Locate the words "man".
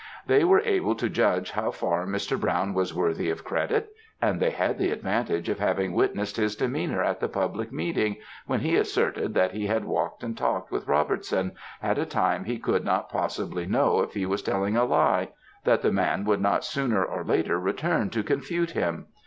15.91-16.25